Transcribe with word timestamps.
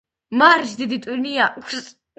მარის 0.41 0.73
დიდი 0.81 0.99
ტვინი 1.07 1.39
აქვს. 1.51 1.97